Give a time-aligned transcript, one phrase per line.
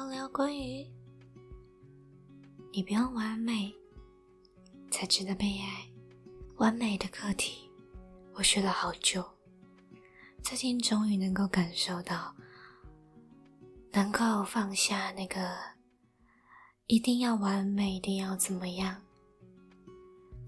[0.00, 0.86] 聊聊关于
[2.72, 3.70] 你不用完美
[4.90, 5.86] 才值得被爱，
[6.56, 7.70] 完美的课题，
[8.32, 9.22] 我学了好久，
[10.42, 12.34] 最近终于能够感受到，
[13.92, 15.54] 能够放下那个
[16.86, 19.02] 一定要完美、一定要怎么样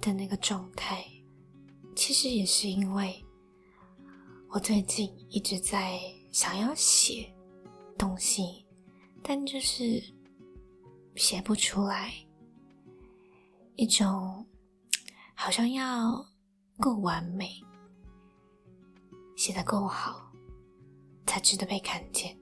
[0.00, 1.04] 的那个状态。
[1.94, 3.22] 其实也是因为，
[4.48, 6.00] 我最近一直在
[6.30, 7.30] 想要写
[7.98, 8.61] 东西，
[9.22, 10.02] 但就是
[11.16, 12.12] 写不出来，
[13.76, 14.44] 一种
[15.34, 16.26] 好像要
[16.78, 17.50] 够完美，
[19.36, 20.32] 写的够好，
[21.26, 22.36] 才值得被看见。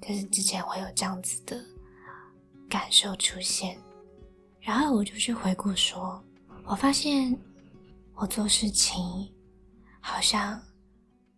[0.00, 1.62] 就是之前会有这样子的
[2.68, 3.78] 感受出现，
[4.60, 6.22] 然后我就去回顾说，
[6.64, 7.38] 我发现。
[8.16, 9.02] 我做事情
[9.98, 10.60] 好像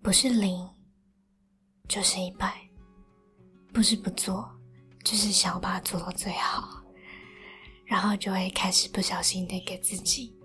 [0.02, 0.68] 不是零
[1.88, 2.60] 就是一百，
[3.72, 4.48] 不是不做，
[5.02, 6.82] 就是想要把它做到最好，
[7.86, 10.36] 然后就会开始不小心的给自己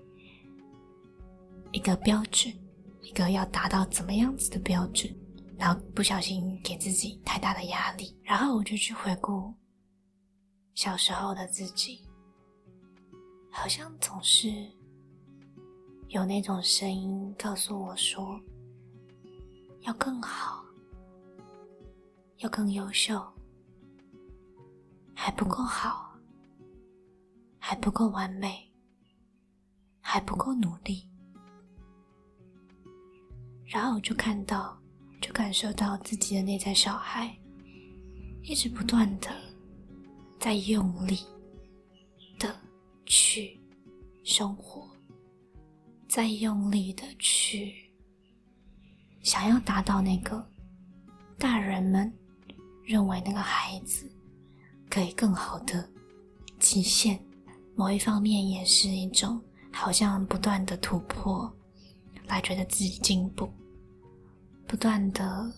[1.71, 2.53] 一个标准，
[3.01, 5.13] 一个要达到怎么样子的标准，
[5.57, 9.53] 然后不小心给自己太大的压力，然后我就去回顾
[10.73, 12.07] 小时候的自己，
[13.51, 14.49] 好像总是。
[16.09, 18.39] 有那种声音告诉我说
[19.83, 20.63] ：“要更好，
[22.37, 23.21] 要更优秀，
[25.13, 26.15] 还不够好，
[27.57, 28.71] 还不够完美，
[29.99, 31.03] 还不够努力。”
[33.65, 34.79] 然后我就看到，
[35.21, 37.37] 就感受到自己的内在小孩，
[38.43, 39.29] 一直不断的
[40.39, 41.19] 在用力
[42.39, 42.55] 的
[43.05, 43.59] 去
[44.23, 44.87] 生活。
[46.07, 47.75] 在用力的去
[49.21, 50.49] 想要达到那个
[51.37, 52.11] 大人们
[52.87, 54.09] 认为那个孩子
[54.89, 55.87] 可以更好的
[56.57, 57.19] 极限，
[57.75, 59.39] 某一方面也是一种
[59.71, 61.53] 好像不断的突破，
[62.25, 63.51] 来觉得自己进步，
[64.65, 65.51] 不断的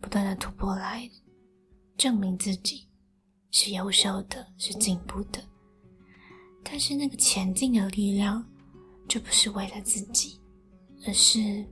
[0.00, 1.10] 不断的突破来
[1.98, 2.86] 证明自己
[3.50, 5.42] 是优秀的，是进步的，
[6.62, 8.42] 但是那个前进的力量。
[9.08, 10.36] 就不是为了自己，
[11.06, 11.64] 而是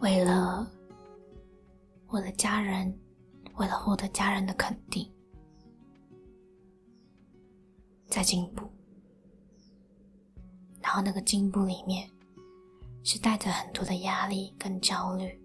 [0.00, 0.70] 为了
[2.08, 2.94] 我的家人，
[3.60, 5.06] 为了获得家人的肯定，
[8.06, 8.66] 在进步。
[10.80, 12.10] 然后那个进步里面，
[13.04, 15.38] 是带着很多的压力跟焦虑，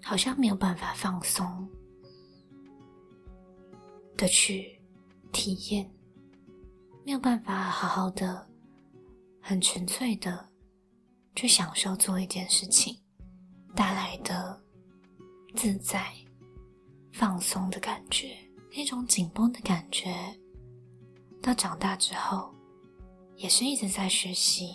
[0.00, 1.68] 好像没有办法放松
[4.16, 4.80] 的去
[5.32, 5.90] 体验。
[7.04, 8.48] 没有办法好好的、
[9.40, 10.48] 很纯粹的
[11.34, 12.96] 去享受做一件事情
[13.74, 14.62] 带来的
[15.56, 16.12] 自在、
[17.20, 18.34] 放松的感觉，
[18.74, 20.10] 那种紧绷的感觉。
[21.42, 22.50] 到长大之后，
[23.36, 24.74] 也是一直在学习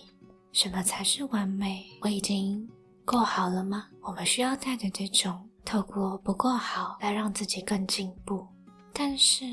[0.52, 1.84] 什么才是完美。
[2.02, 2.70] 我已经
[3.04, 3.88] 够好了吗？
[4.00, 8.48] 我们需要带着这种透过不够好来让自己更进步，
[8.94, 9.44] 但是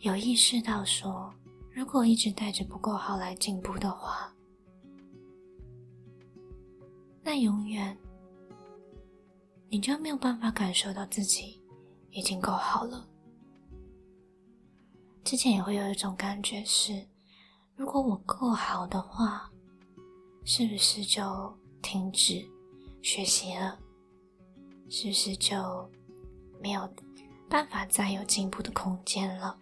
[0.00, 1.32] 有意识到说。
[1.74, 4.30] 如果一直带着不够好来进步的话，
[7.22, 7.96] 那永远
[9.70, 11.58] 你就没有办法感受到自己
[12.12, 13.08] 已经够好了。
[15.24, 17.06] 之前也会有一种感觉是，
[17.74, 19.50] 如果我够好的话，
[20.44, 21.22] 是不是就
[21.80, 22.44] 停止
[23.02, 23.78] 学习了？
[24.88, 25.90] 是不是就
[26.60, 26.88] 没有
[27.48, 29.58] 办法再有进步的空间了？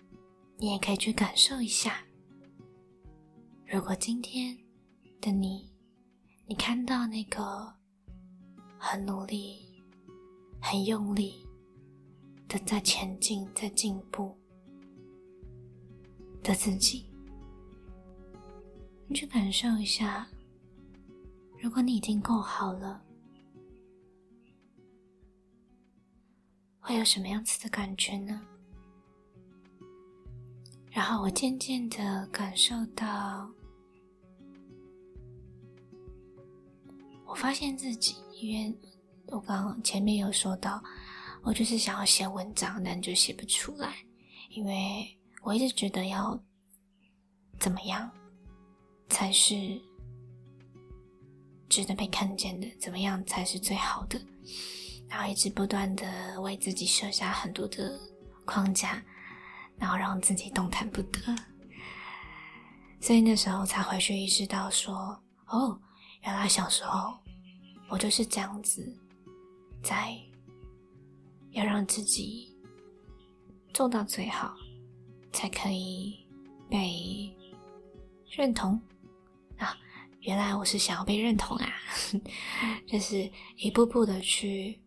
[0.57, 2.03] 你也可以去感受一下，
[3.67, 4.59] 如果今天
[5.21, 5.73] 的你，
[6.47, 7.73] 你看到那个
[8.77, 9.83] 很努力、
[10.61, 11.47] 很用力
[12.51, 14.37] 的在前进、在进步
[16.43, 17.07] 的自己，
[19.07, 20.27] 你去感受一下，
[21.61, 23.01] 如果你已经够好了，
[26.81, 28.45] 会有什么样子的感觉呢？
[30.91, 33.49] 然后我渐渐的感受到，
[37.25, 38.77] 我发现自己，因为
[39.27, 40.83] 我刚刚前面有说到，
[41.43, 43.95] 我就是想要写文章，但就写不出来，
[44.51, 46.39] 因为我一直觉得要
[47.59, 48.11] 怎么样
[49.09, 49.81] 才是
[51.69, 54.21] 值得被看见的，怎么样才是最好的，
[55.09, 57.99] 然后一直不断的为自己设下很多的
[58.45, 59.03] 框架。
[59.79, 61.35] 然后让自己动弹不得，
[63.01, 65.81] 所以那时候才回去意识到说：“哦，
[66.23, 67.17] 原来小时候
[67.89, 68.95] 我就是这样子，
[69.83, 70.15] 在
[71.53, 72.55] 要让自己
[73.73, 74.55] 做到最好，
[75.33, 76.19] 才可以
[76.69, 77.35] 被
[78.31, 78.81] 认同
[79.59, 79.77] 啊！
[80.21, 81.73] 原来我是想要被认同啊，
[82.87, 84.81] 就是一步步的去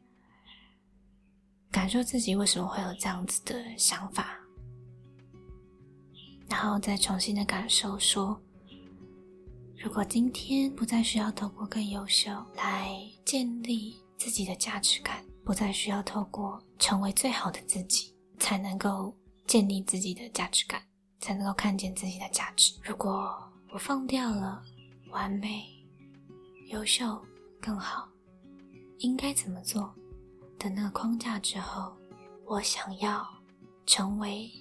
[1.72, 4.40] 感受自己为什么会有这样子的想法，
[6.50, 8.40] 然后再重新的感受说。
[9.76, 20.82] 如果今天不再需要透过更优秀来建立自己的价值感，不再需要透过成为最好的自己才能够建立自己的价值感，
[21.20, 22.74] 才能够看见自己的价值。
[22.84, 23.36] 如果
[23.72, 24.64] 我放掉了
[25.12, 25.66] 完美、
[26.68, 27.22] 优秀、
[27.62, 28.08] 更好、
[29.00, 29.94] 应该怎么做
[30.58, 31.94] 的那个框架之后，
[32.46, 33.28] 我想要
[33.86, 34.52] 成为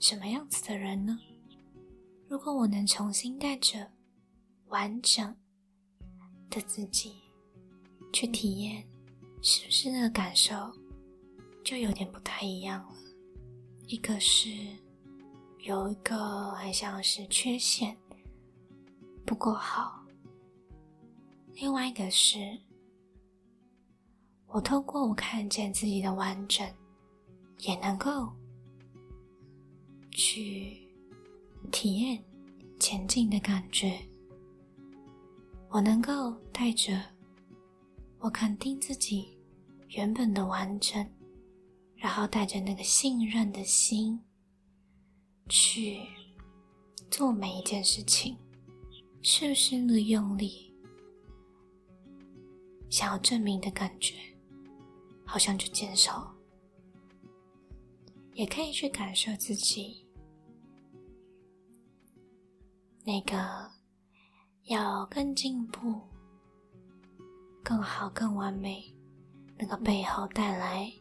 [0.00, 1.18] 什么样子的人呢？
[2.28, 3.90] 如果我能重新带着。
[4.68, 5.36] 完整
[6.50, 7.22] 的自己
[8.12, 8.84] 去体验，
[9.48, 10.56] 是不是那个感受
[11.62, 12.96] 就有点不太一样了？
[13.86, 14.50] 一个是
[15.60, 17.96] 有一个很像是缺陷
[19.24, 20.04] 不够好，
[21.54, 22.58] 另外一个是
[24.48, 26.68] 我透过我看见自己的完整，
[27.60, 28.28] 也能够
[30.10, 30.76] 去
[31.70, 32.20] 体验
[32.80, 33.96] 前进的感觉。
[35.68, 37.00] 我能够带着
[38.18, 39.35] 我肯定自己
[39.96, 41.10] 原本的完整，
[41.96, 44.22] 然后带着那个信任的心
[45.48, 46.02] 去
[47.10, 48.36] 做每一件事情，
[49.22, 50.70] 是不是那个用力
[52.90, 54.14] 想要证明的感觉，
[55.24, 56.30] 好像就减少，
[58.34, 60.06] 也可以去感受自己
[63.02, 63.74] 那个。
[64.68, 66.00] 要更进步、
[67.62, 68.92] 更好、更完美，
[69.58, 70.92] 那个背后带来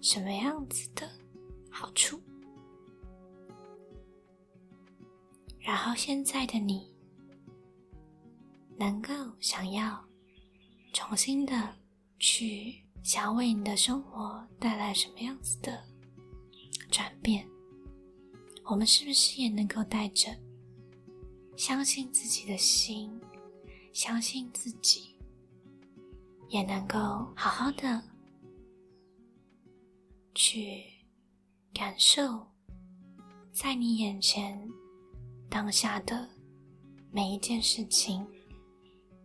[0.00, 1.08] 什么样子的
[1.70, 2.20] 好处？
[5.58, 6.90] 然后现在的你，
[8.78, 10.02] 能够想要
[10.92, 11.76] 重新的
[12.18, 15.84] 去想为你的生活带来什么样子的
[16.90, 17.46] 转变？
[18.64, 20.34] 我们是不是也能够带着？
[21.56, 23.20] 相信自己的心，
[23.92, 25.14] 相信自己，
[26.50, 26.98] 也能够
[27.34, 28.02] 好好的
[30.34, 30.82] 去
[31.72, 32.44] 感受，
[33.52, 34.60] 在你眼前
[35.48, 36.28] 当下的
[37.12, 38.26] 每一件事情，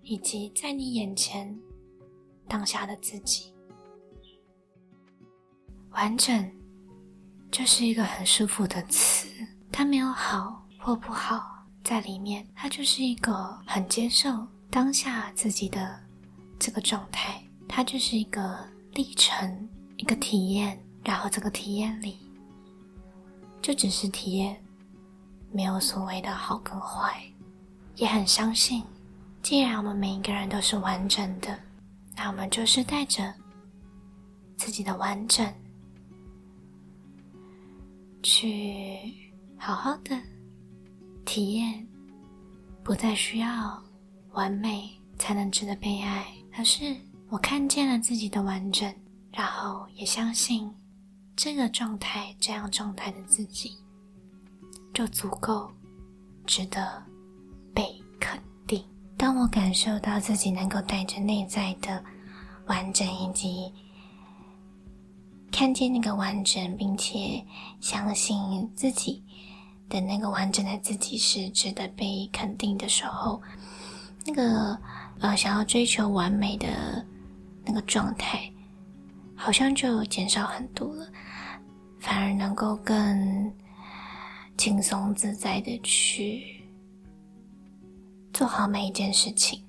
[0.04, 1.60] 以及在你眼前
[2.48, 3.52] 当下的自己。
[5.90, 6.52] 完整，
[7.52, 9.28] 就是一个很舒服的词，
[9.72, 11.54] 它没有好或不好。
[11.84, 16.00] 在里面，它就是一个很接受当下自己的
[16.60, 20.80] 这个状态，它就是一个历程，一个体验。
[21.04, 22.18] 然后这个体验里，
[23.62, 24.60] 就只是体验，
[25.52, 27.22] 没有所谓的好跟坏。
[27.96, 28.84] 也很相信，
[29.44, 31.56] 既然我们每一个人都是完整的，
[32.16, 33.32] 那我们就是带着
[34.58, 35.48] 自己的完整，
[38.24, 39.14] 去
[39.58, 40.20] 好好的。
[41.24, 41.88] 体验
[42.84, 43.80] 不再需要
[44.32, 46.26] 完美才能值得被爱，
[46.58, 46.96] 而是
[47.30, 48.94] 我看见了自己的完整，
[49.32, 50.74] 然后也相信
[51.36, 53.78] 这个状态、这样状态的自己
[54.94, 55.72] 就足够
[56.46, 57.04] 值得
[57.74, 58.84] 被肯定。
[59.18, 62.04] 当我感受到自己能够带着内在的
[62.68, 63.74] 完整，以及
[65.52, 67.46] 看见那个完整，并且
[67.80, 69.24] 相信自己。
[69.88, 73.40] 的那个完整的自己是值得被肯定的时候，
[74.26, 74.76] 那个
[75.20, 77.06] 呃想要追求完美的
[77.66, 78.52] 那个状态，
[79.36, 81.08] 好像就减少很多了，
[82.00, 83.54] 反而能够更
[84.58, 86.64] 轻松自在的去
[88.34, 89.62] 做好每一件事情，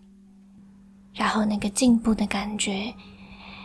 [1.12, 2.92] 然后那个进步的感觉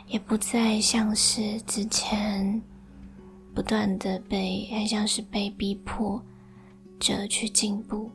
[0.07, 2.61] 也不再像是之前
[3.53, 6.21] 不断的被，还像是被逼迫。
[7.03, 8.11] 着去进步，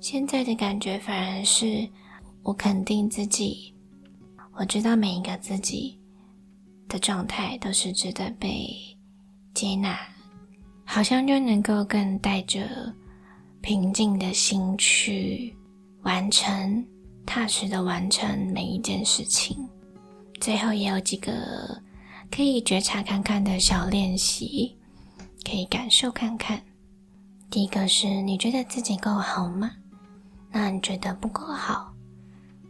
[0.00, 1.86] 现在的感觉反而是
[2.44, 3.74] 我肯定自己，
[4.52, 5.98] 我知道每一个自己
[6.86, 8.68] 的状态都是值得被
[9.54, 9.98] 接纳，
[10.84, 12.94] 好像就能够更带着
[13.62, 15.56] 平静的心去
[16.02, 16.86] 完成，
[17.24, 19.56] 踏实的完成每一件事情。
[20.38, 21.32] 最后也有几个
[22.30, 24.76] 可以觉察看看的小练习，
[25.44, 26.62] 可以感受看看。
[27.48, 29.70] 第一个是你觉得自己够好吗？
[30.50, 31.93] 那你觉得不够好，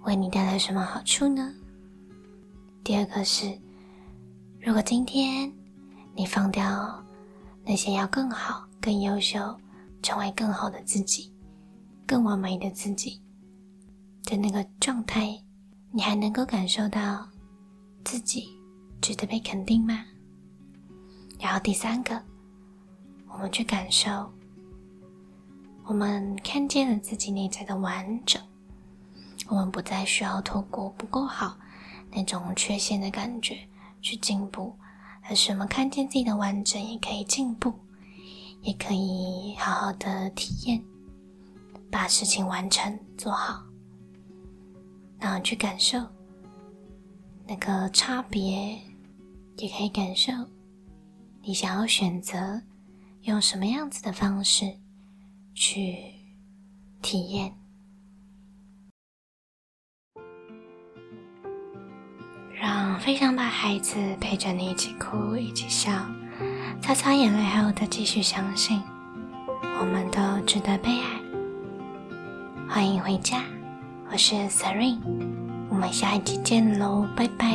[0.05, 1.53] 为你带来什么好处呢？
[2.83, 3.59] 第二个是，
[4.61, 5.51] 如果今天
[6.15, 7.03] 你放掉
[7.65, 9.41] 那些要更好、更优秀、
[10.03, 11.33] 成为更好的自己、
[12.07, 13.19] 更完美的自己
[14.25, 15.43] 的那个状态，
[15.91, 17.27] 你还能够感受到
[18.05, 18.47] 自己
[19.01, 20.05] 值得被肯定吗？
[21.41, 22.21] 然后第三个，
[23.27, 24.31] 我们去感受，
[25.85, 28.41] 我们看见了自己内在的完整，
[29.49, 31.57] 我们不再需要透过不够好。
[32.17, 33.59] 那种缺陷的感觉
[34.01, 34.79] 去进步，
[35.23, 37.75] 而是我们看见自己的完整，也可以进步，
[38.63, 40.81] 也可以好好的体验，
[41.91, 43.65] 把事情完成做好，
[45.19, 45.99] 然后去感受
[47.49, 48.79] 那个差别，
[49.57, 50.33] 也可以感受
[51.43, 52.63] 你想要选择
[53.23, 54.73] 用什么样子的方式
[55.53, 56.15] 去
[57.03, 57.53] 体验。
[62.65, 65.93] 让飞翔吧，孩子陪着你一起哭，一起笑，
[66.81, 68.83] 擦擦眼泪后的继续相信，
[69.79, 71.21] 我们都值得被爱。
[72.67, 73.43] 欢迎回家，
[74.11, 74.99] 我是 Siren，
[75.69, 77.55] 我们下一期见喽，拜拜。